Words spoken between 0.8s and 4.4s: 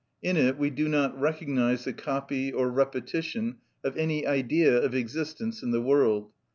not recognise the copy or repetition of any